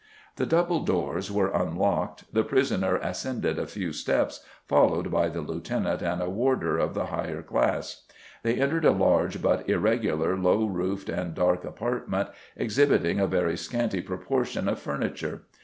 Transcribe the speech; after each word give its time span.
The 0.37 0.47
double 0.47 0.79
doors 0.79 1.31
were 1.31 1.51
unlocked, 1.51 2.33
the 2.33 2.43
prisoner 2.43 2.95
ascended 2.95 3.59
a 3.59 3.67
few 3.67 3.93
steps, 3.93 4.43
followed 4.65 5.11
by 5.11 5.29
the 5.29 5.41
lieutenant 5.41 6.01
and 6.01 6.23
a 6.23 6.27
warder 6.27 6.79
of 6.79 6.95
the 6.95 7.05
higher 7.05 7.43
class. 7.43 8.03
They 8.41 8.55
entered 8.55 8.85
a 8.85 8.89
large, 8.91 9.43
but 9.43 9.69
irregular, 9.69 10.35
low 10.35 10.65
roofed 10.65 11.09
and 11.09 11.35
dark 11.35 11.63
apartment, 11.65 12.29
exhibiting 12.57 13.19
a 13.19 13.27
very 13.27 13.55
scanty 13.55 14.01
proportion 14.01 14.67
of 14.67 14.79
furniture.... 14.79 15.43